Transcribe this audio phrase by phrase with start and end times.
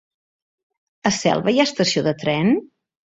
[1.09, 2.55] A Selva hi ha estació de tren?